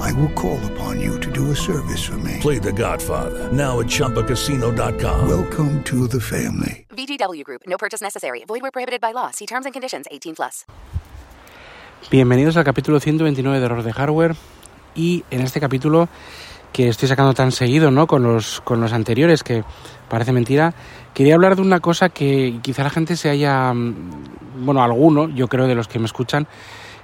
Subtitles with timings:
[0.00, 2.38] I will call upon you to do a service for me.
[2.40, 5.28] Play The Godfather now at ChumbaCasino.com.
[5.28, 6.86] Welcome to the family.
[6.90, 7.62] VGW Group.
[7.66, 8.44] No purchase necessary.
[8.46, 9.30] Void where prohibited by law.
[9.30, 10.06] See terms and conditions.
[10.10, 10.66] 18 plus.
[12.10, 14.36] Bienvenidos al capítulo 129 de Error de Hardware.
[14.94, 16.08] Y en este capítulo
[16.72, 18.06] que estoy sacando tan seguido, ¿no?
[18.06, 19.62] Con los, con los anteriores, que
[20.08, 20.74] parece mentira,
[21.14, 25.48] quería hablar de una cosa que quizá la gente se haya, mm, bueno, alguno, yo
[25.48, 26.46] creo de los que me escuchan,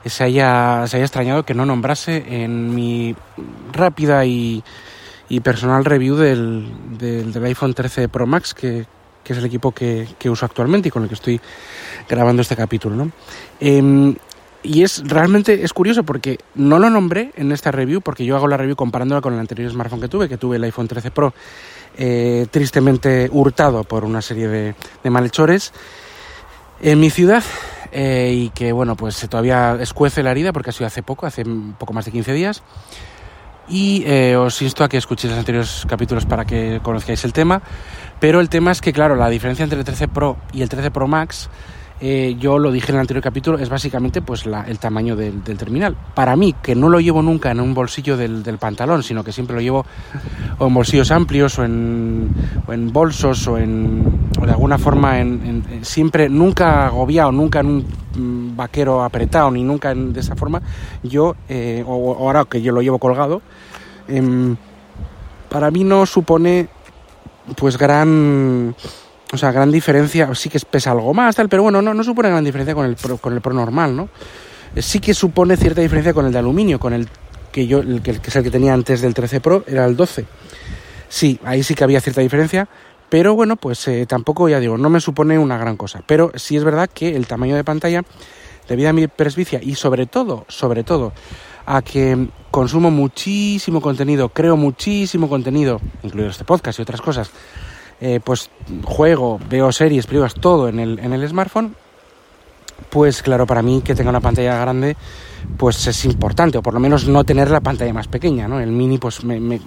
[0.05, 3.15] se haya, se haya extrañado que no nombrase en mi
[3.73, 4.63] rápida y,
[5.29, 8.87] y personal review del, del, del, iPhone 13 Pro Max, que,
[9.25, 11.41] que es el equipo que, que, uso actualmente y con el que estoy
[12.09, 13.11] grabando este capítulo, ¿no?
[13.61, 14.15] Eh,
[14.63, 18.49] y es realmente es curioso porque no lo nombré en esta review porque yo hago
[18.49, 21.33] la review comparándola con el anterior smartphone que tuve, que tuve el iPhone 13 Pro,
[21.97, 25.73] eh, tristemente hurtado por una serie de, de malhechores
[26.81, 27.43] en mi ciudad
[27.93, 31.45] eh, y que bueno pues todavía escuece la herida porque ha sido hace poco, hace
[31.79, 32.63] poco más de 15 días.
[33.69, 37.61] Y eh, os insto a que escuchéis los anteriores capítulos para que conozcáis el tema.
[38.19, 40.91] Pero el tema es que, claro, la diferencia entre el 13 Pro y el 13
[40.91, 41.51] Pro Max
[42.01, 45.43] eh, yo lo dije en el anterior capítulo, es básicamente pues la, el tamaño del,
[45.43, 45.97] terminal.
[46.15, 49.33] Para mí, que no lo llevo nunca en un bolsillo del, del, pantalón, sino que
[49.33, 49.85] siempre lo llevo
[50.59, 52.33] o en bolsillos amplios o en,
[52.93, 57.87] bolsos o, en, o de alguna forma en, siempre, nunca agobiado, nunca en un
[58.53, 60.63] mm, vaquero apretado ni nunca en, de esa forma,
[61.03, 63.43] yo, eh, o, o, ahora que yo lo llevo colgado,
[64.07, 64.55] eh,
[65.49, 66.69] para mí no supone
[67.57, 68.75] pues gran
[69.33, 72.45] o sea, gran diferencia, sí que pesa algo más, tal, pero bueno, no, supone gran
[72.45, 74.09] diferencia con el, Pro, con el Pro normal, ¿no?
[74.77, 77.09] Sí que supone cierta diferencia con el de aluminio, con el
[77.53, 80.25] que yo, el que, es el que tenía antes del 13 Pro, era el 12.
[81.09, 82.69] Sí, ahí sí que había cierta diferencia,
[83.09, 86.03] pero bueno, pues eh, tampoco, ya digo, no me supone una gran cosa.
[86.07, 88.03] Pero sí es verdad que el tamaño de pantalla,
[88.69, 91.13] debido a mi presbicia y sobre todo, sobre todo,
[91.65, 97.31] a que consumo muchísimo contenido, creo muchísimo contenido, incluido este podcast y otras cosas,
[98.01, 98.51] eh, pues
[98.85, 101.75] juego, veo series, películas, todo en el, en el smartphone,
[102.91, 104.97] pues claro, para mí que tenga una pantalla grande,
[105.57, 108.61] pues es importante, o por lo menos no tener la pantalla más pequeña, ¿no?
[108.61, 109.61] El mini, pues me,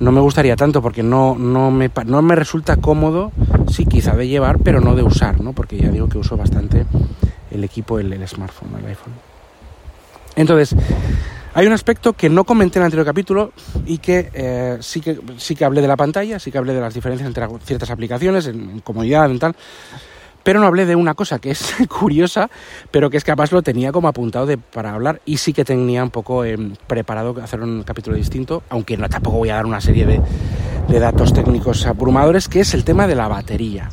[0.00, 3.32] no me gustaría tanto porque no, no, me, no me resulta cómodo,
[3.68, 5.52] sí, quizá de llevar, pero no de usar, ¿no?
[5.52, 6.86] Porque ya digo que uso bastante
[7.50, 9.12] el equipo, el, el smartphone, el iPhone.
[10.36, 10.74] Entonces,
[11.54, 13.52] hay un aspecto que no comenté en el anterior capítulo
[13.86, 16.80] y que, eh, sí que sí que hablé de la pantalla, sí que hablé de
[16.80, 19.54] las diferencias entre ciertas aplicaciones, en, comodidad, en tal,
[20.42, 22.48] pero no hablé de una cosa que es curiosa,
[22.90, 25.64] pero que es que además lo tenía como apuntado de, para hablar y sí que
[25.64, 29.66] tenía un poco eh, preparado hacer un capítulo distinto, aunque no tampoco voy a dar
[29.66, 30.20] una serie de,
[30.88, 33.90] de datos técnicos abrumadores, que es el tema de la batería.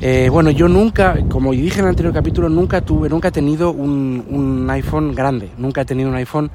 [0.00, 3.70] Eh, bueno, yo nunca, como dije en el anterior capítulo, nunca tuve, nunca he tenido
[3.70, 6.50] un, un iPhone grande, nunca he tenido un iPhone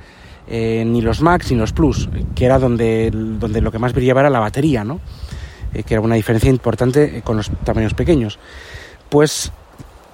[0.48, 4.22] eh, ni los Max ni los Plus, que era donde, donde lo que más brillaba
[4.22, 5.00] era la batería, ¿no?
[5.74, 8.38] Eh, que era una diferencia importante con los tamaños pequeños.
[9.10, 9.52] Pues,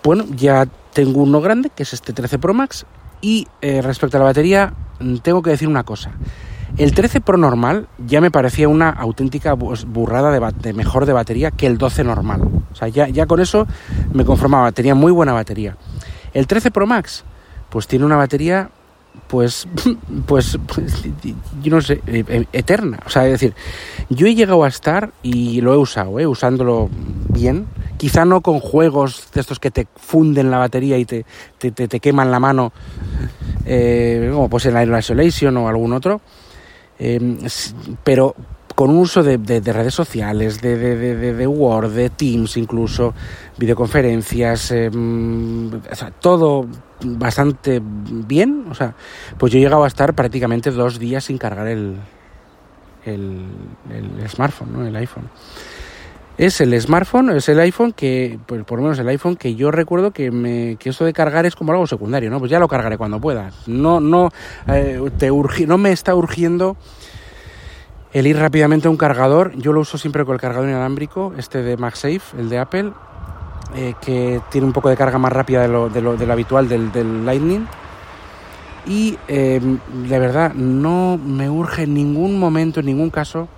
[0.04, 2.86] bueno, ya tengo uno grande, que es este 13 Pro Max,
[3.20, 4.74] y respecto a la batería,
[5.24, 6.12] tengo que decir una cosa.
[6.78, 11.50] El 13 Pro normal ya me parecía una auténtica burrada de, de, mejor de batería
[11.50, 12.42] que el 12 normal.
[12.72, 13.66] O sea, ya, con eso
[14.14, 15.76] me conformaba, tenía muy buena batería.
[16.34, 17.24] El 13 Pro Max,
[17.70, 18.70] pues tiene una batería,
[19.28, 19.68] pues,
[20.28, 21.04] pues, pues
[21.64, 22.00] yo no sé,
[22.54, 23.00] eterna.
[23.08, 23.56] O sea, es decir,
[24.10, 26.28] yo he llegado a estar, y lo he usado, ¿eh?
[26.28, 26.92] usándolo
[27.30, 27.66] bien,
[27.98, 31.26] quizá no con juegos de estos que te funden la batería y te,
[31.58, 32.72] te, te, queman la mano,
[33.66, 36.22] eh, como pues en la Isolation o algún otro,
[37.00, 37.38] eh,
[38.04, 38.36] pero
[38.78, 43.12] con un uso de, de, de redes sociales, de, de, Word, de Teams incluso,
[43.58, 46.68] videoconferencias, eh, o sea, todo
[47.04, 48.66] bastante bien.
[48.70, 48.94] O sea,
[49.40, 51.96] pues yo he llegado a estar prácticamente dos días sin cargar el,
[53.04, 53.46] el,
[53.90, 54.86] el smartphone, ¿no?
[54.86, 55.28] el iPhone.
[56.38, 59.72] Es el smartphone, es el iPhone que, pues por lo menos el iPhone que yo
[59.72, 62.38] recuerdo que, me, que esto de cargar es como algo secundario, ¿no?
[62.38, 63.50] Pues ya lo cargaré cuando pueda.
[63.66, 64.30] No, no,
[64.68, 65.32] eh, te
[65.66, 66.78] no me está urgiendo
[68.14, 69.54] el ir rápidamente a un cargador.
[69.56, 72.92] Yo lo uso siempre con el cargador inalámbrico, este de MagSafe, el de Apple,
[73.76, 77.26] eh, que tiene un poco de carga más rápida de lo, de lo, habitual del,
[77.26, 77.66] Lightning.
[78.86, 79.60] Y eh,
[80.08, 83.50] de verdad, no me urge en ningún momento, en ningún caso,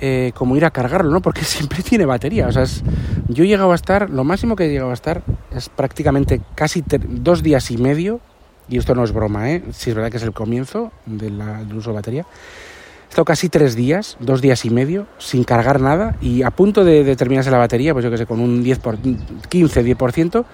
[0.00, 1.20] eh, como ir a cargarlo, ¿no?
[1.20, 2.46] Porque siempre tiene batería.
[2.46, 2.82] O sea, es,
[3.28, 5.22] yo he llegado a estar, lo máximo que he llegado a estar
[5.54, 8.20] es prácticamente casi dos días y medio,
[8.68, 9.62] y esto no es broma, ¿eh?
[9.72, 12.22] Si es verdad que es el comienzo de del uso de batería.
[12.22, 16.84] He estado casi tres días, dos días y medio, sin cargar nada y a punto
[16.84, 20.44] de, terminarse la batería, pues yo que sé, con un 10 por, 15, 10%,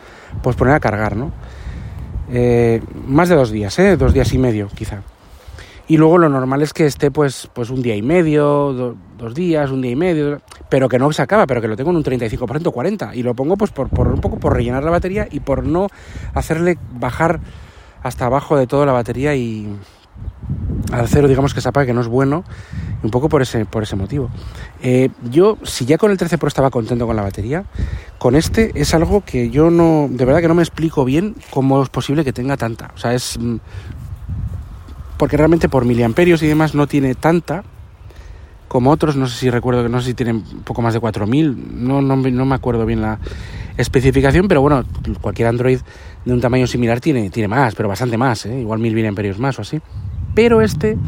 [0.42, 1.32] pues poner a cargar, ¿no?
[2.32, 3.98] Eh, más de dos días, ¿eh?
[3.98, 5.02] Dos días y medio, quizá.
[5.88, 9.70] Y luego lo normal es que esté pues, pues un día y medio, dos días,
[9.70, 12.04] un día y medio, pero que no se acaba, pero que lo tengo en un
[12.04, 13.14] 35%, 40%.
[13.14, 15.88] Y lo pongo pues por, por un poco por rellenar la batería y por no
[16.34, 17.40] hacerle bajar
[18.02, 19.68] hasta abajo de toda la batería y
[20.92, 22.44] al cero digamos que se apague, que no es bueno,
[23.02, 24.30] un poco por ese, por ese motivo.
[24.82, 27.64] Eh, yo, si ya con el 13 Pro estaba contento con la batería,
[28.18, 31.82] con este es algo que yo no, de verdad que no me explico bien cómo
[31.82, 32.92] es posible que tenga tanta.
[32.94, 33.56] O sea, es mm,
[35.16, 37.64] porque realmente por miliamperios y demás no tiene tanta
[38.68, 41.84] como otros, no sé si recuerdo que no sé si tienen poco más de 4000,
[41.86, 43.18] no, no, no me acuerdo bien la
[43.76, 44.84] especificación, pero bueno,
[45.20, 45.78] cualquier Android
[46.24, 48.60] de un tamaño similar tiene, tiene más, pero bastante más, ¿eh?
[48.60, 49.80] igual 1000 miliamperios más o así.
[50.34, 50.98] Pero este,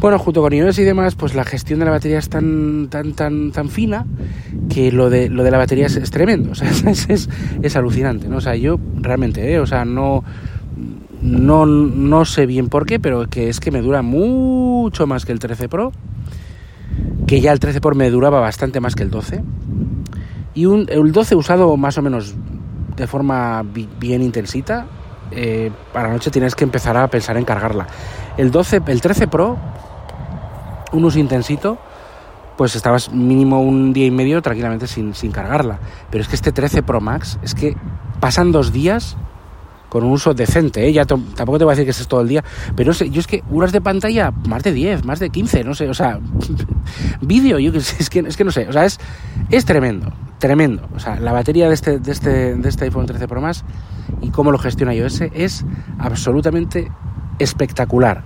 [0.00, 3.14] bueno, junto con iOS y demás, pues la gestión de la batería es tan, tan,
[3.14, 4.04] tan, tan fina
[4.68, 7.28] que lo de, lo de la batería es, tremendo, o sea, es, es,
[7.62, 8.38] es, alucinante, ¿no?
[8.38, 9.60] O sea, yo realmente, ¿eh?
[9.60, 10.24] o sea, no
[11.24, 15.32] no, no sé bien por qué, pero que es que me dura mucho más que
[15.32, 15.90] el 13 Pro.
[17.26, 19.42] Que ya el 13 Pro me duraba bastante más que el 12.
[20.54, 22.34] Y un, el 12 usado más o menos
[22.94, 23.64] de forma
[23.98, 24.84] bien intensita.
[25.30, 27.86] Eh, para la noche tienes que empezar a pensar en cargarla.
[28.36, 29.56] El 12, el 13 Pro,
[30.92, 31.78] un uso intensito,
[32.58, 35.78] pues estabas mínimo un día y medio tranquilamente sin, sin cargarla.
[36.10, 37.78] Pero es que este 13 Pro Max, es que
[38.20, 39.16] pasan dos días
[39.94, 40.92] con un uso decente, ¿eh?
[40.92, 42.42] ya tampoco te voy a decir que es todo el día,
[42.74, 45.72] pero sé, yo es que horas de pantalla, más de 10, más de 15, no
[45.72, 46.18] sé, o sea,
[47.20, 48.98] vídeo, yo es que, es que no sé, o sea, es,
[49.50, 53.28] es tremendo, tremendo, o sea, la batería de este, de este, de este iPhone 13
[53.28, 53.64] Pro Max
[54.20, 55.64] y cómo lo gestiona iOS es
[56.00, 56.90] absolutamente
[57.38, 58.24] espectacular.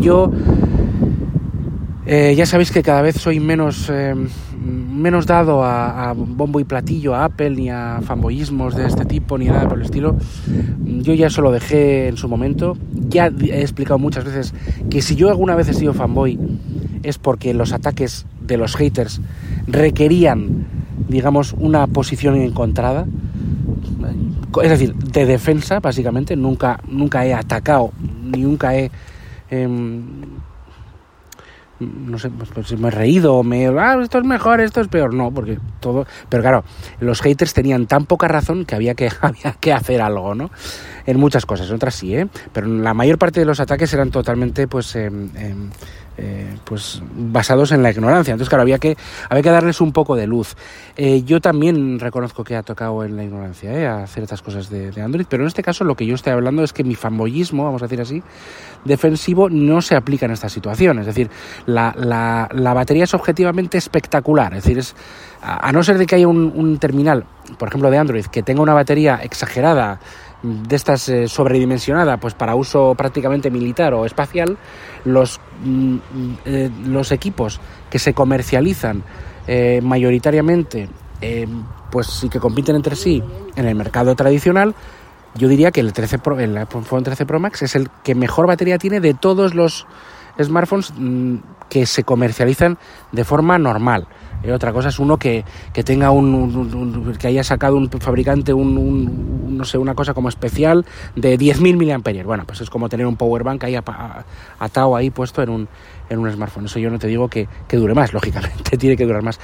[0.00, 0.30] Yo
[2.04, 4.14] eh, ya sabéis que cada vez soy menos, eh,
[4.60, 9.46] menos dado a, bombo y platillo, a Apple, ni a fanboyismos de este tipo, ni
[9.46, 10.16] nada por el estilo.
[10.84, 12.76] Yo ya eso lo dejé en su momento.
[13.08, 14.54] Ya he explicado muchas veces
[14.90, 16.38] que si yo alguna vez he sido fanboy
[17.02, 19.20] es porque los ataques de los haters
[19.66, 20.66] requerían,
[21.08, 23.06] digamos, una posición encontrada.
[24.62, 26.36] Es decir, de defensa, básicamente.
[26.36, 27.92] Nunca, nunca he atacado,
[28.24, 28.90] ni nunca he...
[29.50, 30.02] Em,
[31.80, 35.14] no sé, pues, pues, me he reído, me ah, esto es mejor, esto es peor,
[35.14, 36.64] no, porque todo, pero claro,
[37.00, 40.50] los haters tenían tan poca razón que había que, había que hacer algo, ¿no?
[41.06, 42.28] En muchas cosas, en otras sí, ¿eh?
[42.52, 45.10] Pero la mayor parte de los ataques eran totalmente, pues, eh,
[46.22, 48.32] eh, pues basados en la ignorancia.
[48.32, 48.94] Entonces, claro, había que,
[49.30, 50.54] había que darles un poco de luz.
[50.98, 53.86] Eh, yo también reconozco que ha tocado en la ignorancia ¿eh?
[53.86, 56.74] a ciertas cosas de, Android, pero en este caso lo que yo estoy hablando es
[56.74, 58.22] que mi fanboyismo, vamos a decir así,
[58.84, 60.98] defensivo no se aplica en esta situación.
[60.98, 61.30] Es decir,
[61.64, 64.52] la, la, batería es objetivamente espectacular.
[64.54, 64.94] Es decir, es,
[65.40, 67.24] a, no ser de que haya un, un terminal,
[67.58, 70.00] por ejemplo, de Android, que tenga una batería exagerada,
[70.42, 74.56] de estas eh, sobredimensionada pues para uso prácticamente militar o espacial
[75.04, 75.96] los, mm,
[76.44, 77.60] eh, los equipos
[77.90, 79.02] que se comercializan
[79.46, 80.88] eh, mayoritariamente
[81.90, 83.22] pues sí que compiten entre sí
[83.54, 84.74] en el mercado tradicional
[85.34, 88.46] yo diría que el 13 Pro, el iPhone 13 Pro Max es el que mejor
[88.46, 89.86] batería tiene de todos los
[90.42, 91.36] smartphones mm,
[91.68, 92.78] que se comercializan
[93.12, 94.08] de forma normal
[94.42, 99.56] eh, otra cosa es uno que, que tenga un, que haya sacado un fabricante un,
[99.56, 100.84] no sé una cosa como especial
[101.16, 102.26] de 10.000 miliamperios.
[102.26, 103.76] Bueno pues es como tener un power bank ahí
[104.58, 105.68] atado ahí puesto en un
[106.08, 106.66] en un smartphone.
[106.66, 109.38] Eso yo no te digo que, que dure más lógicamente tiene que durar más.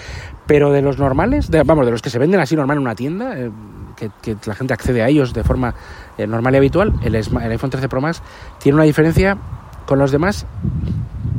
[0.47, 3.38] Pero de los normales vamos de los que se venden así normal en una tienda
[3.38, 3.50] eh,
[3.97, 5.75] que, que, la gente accede a ellos de forma
[6.19, 8.23] eh, normal y habitual el, el iPhone 13 Pro Max
[8.59, 9.38] tiene una diferencia
[9.87, 10.47] con los demás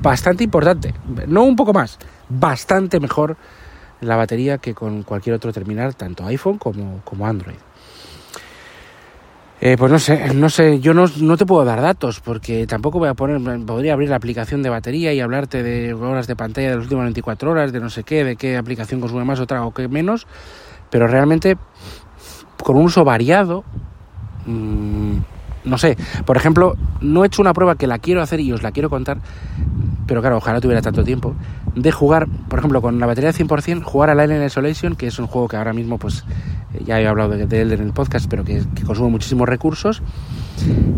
[0.08, 0.94] bastante importante
[1.28, 2.00] no un poco más
[2.30, 3.38] bastante mejor
[4.02, 7.56] la batería que con cualquier otro terminal, tanto iPhone como, como Android.
[9.60, 13.00] Eh, pues no sé, no sé, yo no, no, te puedo dar datos porque tampoco
[13.00, 16.70] voy a poner, podría abrir la aplicación de batería y hablarte de horas de pantalla
[16.70, 19.66] de las últimas 24 horas, de no sé qué, de qué aplicación consume más otra
[19.66, 20.28] o qué menos,
[20.92, 21.58] pero realmente
[22.64, 23.64] con un uso variado,
[24.46, 25.18] mmm,
[25.64, 25.98] no sé,
[26.28, 28.92] por ejemplo, no he hecho una prueba que la quiero hacer y os la quiero
[28.92, 29.18] contar,
[30.08, 31.36] pero claro, ojalá tuviera tanto tiempo,
[31.76, 35.20] de jugar, por ejemplo, con la batería de 100%, jugar a Alien Isolation, que es
[35.20, 36.24] un juego que ahora mismo, pues,
[36.74, 40.02] eh, ya he hablado de, él en el podcast, pero que, consume muchísimos recursos,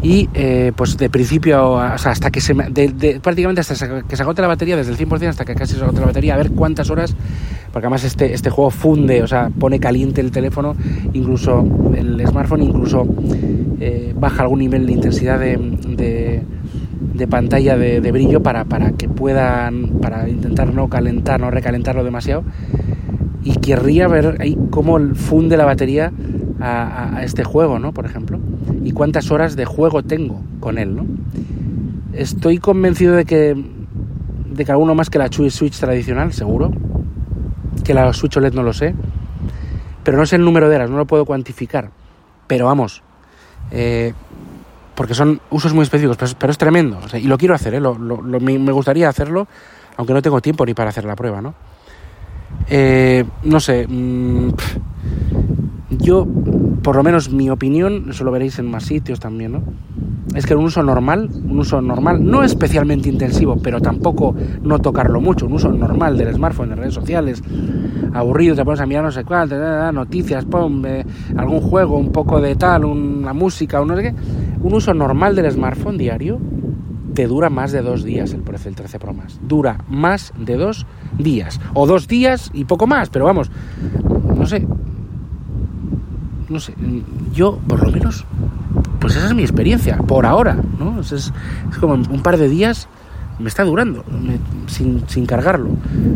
[0.02, 4.24] y eh, pues de principio, o sea, hasta que se, de, prácticamente hasta que se
[4.24, 6.52] agote la batería, desde el 100% hasta que casi se agote la batería, a ver
[6.52, 7.16] cuántas horas,
[7.74, 10.76] porque además este, este juego funde, o sea, pone caliente el teléfono,
[11.14, 13.06] incluso el smartphone, incluso
[13.82, 15.56] eh, baja algún nivel de intensidad de,
[17.20, 22.44] de, pantalla de, brillo para, para que puedan, para intentar no calentar, no recalentarlo demasiado.
[23.44, 26.12] Y querría ver ahí cómo funde la batería
[26.60, 27.94] a, este juego, ¿no?
[27.94, 28.40] Por ejemplo.
[28.84, 31.06] Y cuántas horas de juego tengo con él, ¿no?
[32.14, 33.56] Estoy convencido de que,
[34.52, 36.72] de que alguno más que la Switch tradicional, seguro.
[37.84, 38.96] Que la Switch OLED no lo sé.
[40.04, 41.92] Pero no sé el número de horas, no lo puedo cuantificar.
[42.48, 43.04] Pero vamos,
[43.72, 44.14] eh,
[45.00, 47.00] porque son usos muy específicos, pero, es tremendo.
[47.14, 47.80] y lo quiero hacer, ¿eh?
[47.80, 49.48] me gustaría hacerlo,
[49.96, 51.54] aunque no tengo tiempo ni para hacer la prueba, ¿no?
[52.68, 54.50] Eh, no sé, mm,
[55.92, 56.28] yo,
[56.84, 59.64] por lo menos mi opinión, eso lo veréis en más sitios también, ¿no?
[60.36, 65.22] Es que un uso normal, un uso normal, no especialmente intensivo, pero tampoco no tocarlo
[65.22, 67.42] mucho, un uso normal del smartphone, de redes sociales,
[68.14, 69.50] aburrido, te pones a mirar no sé cuál,
[69.94, 71.06] noticias, pum, eh,
[71.38, 74.14] algún juego, un poco de tal, una música, o no sé qué.
[74.62, 76.40] Un uso normal del smartphone diario
[77.14, 79.40] te dura más de dos días el del 13 Pro Max.
[79.42, 80.86] Dura más de dos
[81.18, 81.60] días.
[81.74, 83.52] O dos días y poco más, pero vamos,
[84.36, 84.66] no sé,
[86.50, 86.74] no sé,
[87.34, 88.26] yo por lo menos,
[89.00, 91.02] pues esa es mi experiencia, por ahora, ¿no?
[91.02, 91.32] Es, es,
[91.80, 92.88] como un par de días
[93.38, 94.04] me está durando,
[94.68, 95.70] sin, sin, cargarlo.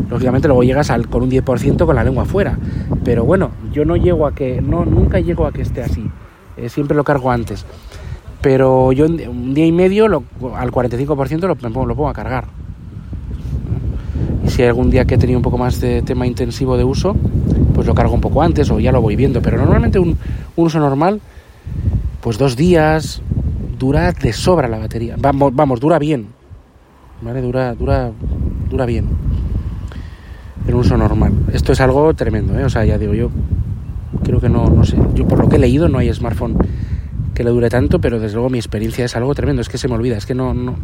[0.10, 2.58] Lógicamente luego llegas al, con un 10% con la lengua afuera,
[3.04, 6.10] pero bueno, yo no llego a que, no, nunca llego a que esté así,
[6.58, 7.66] eh, siempre lo cargo antes.
[8.44, 12.48] Pero yo un día y medio al 45% lo, lo pongo a cargar.
[14.46, 16.84] Y si hay algún día que he tenido un poco más de tema intensivo de
[16.84, 17.16] uso,
[17.74, 19.42] pues lo cargo un poco antes o ya lo voy viendo.
[19.42, 20.18] Pero normalmente un,
[20.58, 21.22] uso normal,
[22.20, 23.22] pues dos días,
[23.80, 25.16] dura de sobra la batería.
[25.18, 26.28] Vamos, vamos, dura bien.
[27.22, 27.42] ¿Vale?
[27.42, 28.12] Dura, dura,
[28.70, 29.08] dura bien.
[30.68, 31.32] En un uso normal.
[31.54, 32.66] Esto es algo tremendo, ¿eh?
[32.66, 33.30] O sea, ya digo, yo
[34.22, 34.98] creo que no, no sé.
[35.14, 36.58] Yo por lo que he leído no hay smartphone
[37.34, 39.62] que le dure tanto, pero desde luego mi experiencia es algo tremendo.
[39.62, 40.75] Es que se me olvida, es que no, no,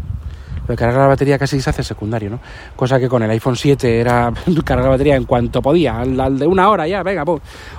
[0.68, 2.40] de cargar la batería casi se hace secundario, ¿no?
[2.76, 4.32] Cosa que con el iPhone 7 era
[4.66, 7.24] cargar la batería en cuanto podía, al, de una hora ya, venga,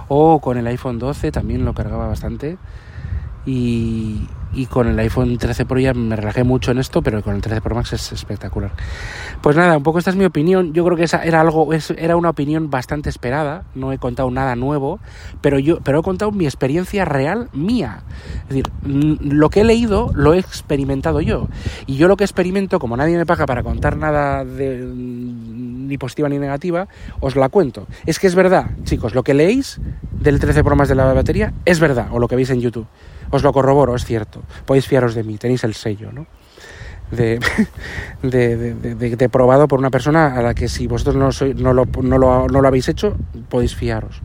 [0.08, 2.58] O con el iPhone 12 también lo cargaba bastante.
[3.46, 7.34] Y, y con el iPhone 13 Pro ya me relajé mucho en esto, pero con
[7.34, 8.72] el 13 Pro Max es espectacular.
[9.42, 10.72] Pues nada, un poco esta es mi opinión.
[10.72, 13.64] Yo creo que esa era algo, era una opinión bastante esperada.
[13.74, 15.00] No he contado nada nuevo,
[15.40, 18.02] pero yo, pero he contado mi experiencia real mía.
[18.42, 21.48] Es decir, lo que he leído lo he experimentado yo.
[21.86, 26.28] Y yo lo que experimento, como nadie me paga para contar nada de, ni positiva
[26.28, 26.88] ni negativa,
[27.20, 27.86] os la cuento.
[28.06, 29.80] Es que es verdad, chicos, lo que leéis
[30.12, 32.86] del 13 Pro Max de la batería es verdad, o lo que veis en YouTube.
[33.30, 34.42] Os lo corroboro, es cierto.
[34.66, 36.26] Podéis fiaros de mí, tenéis el sello, ¿no?
[37.10, 37.40] De,
[38.22, 42.18] de, probado por una persona a la que si vosotros no, sois, no, lo, no,
[42.18, 43.16] lo, no lo habéis hecho,
[43.48, 44.22] podéis fiaros.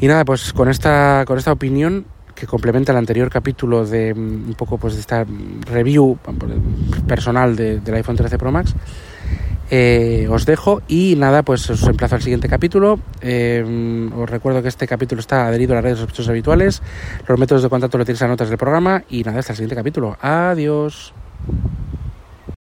[0.00, 4.48] Y nada, pues con esta, con esta opinión que complementa el anterior capítulo de mm,
[4.48, 5.26] un poco pues de esta
[5.66, 6.16] review
[7.06, 8.74] personal del iPhone 13 Pro Max,
[9.70, 12.98] eh, os dejo y nada, pues os emplazo al siguiente capítulo.
[13.20, 16.82] Eh, os recuerdo que este capítulo está adherido a las redes sospechosos habituales.
[17.26, 19.76] Los métodos de contacto lo tenéis en notas del programa y nada, hasta el siguiente
[19.76, 20.16] capítulo.
[20.20, 21.12] Adiós.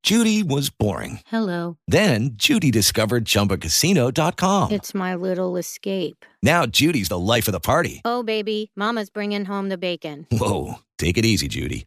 [0.03, 1.19] Judy was boring.
[1.27, 1.79] Hello.
[1.89, 4.71] Then Judy discovered chumbacasino.com.
[4.71, 6.25] It's my little escape.
[6.45, 8.03] Now Judy's the life of the party.
[8.05, 10.27] Oh baby, mama's bringing home the bacon.
[10.31, 11.87] Whoa, take it easy, Judy.